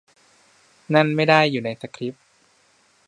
[0.93, 2.23] นั่นไม่ได้อยู่ในสคริปต์